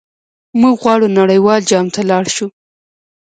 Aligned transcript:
موږ 0.61 0.75
غواړو 0.83 1.07
نړیوال 1.19 1.61
جام 1.69 1.87
ته 1.95 2.01
لاړ 2.09 2.25
شو. 2.35 2.47